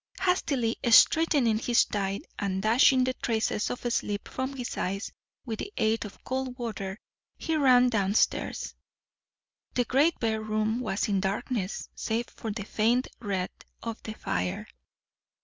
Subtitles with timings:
[0.21, 5.11] Hastily straightening his tie, and dashing the traces of sleep from his eyes
[5.45, 6.99] with the aid of cold water,
[7.37, 8.73] he ran down stairs.
[9.75, 13.51] The great bare room was in darkness save for the faint red
[13.83, 14.65] of the fire.